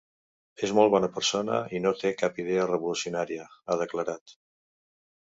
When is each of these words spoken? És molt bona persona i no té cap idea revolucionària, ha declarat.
És 0.67 0.71
molt 0.77 0.93
bona 0.93 1.09
persona 1.17 1.59
i 1.79 1.81
no 1.83 1.91
té 2.03 2.11
cap 2.21 2.39
idea 2.45 2.63
revolucionària, 2.71 3.47
ha 3.75 3.79
declarat. 3.83 4.35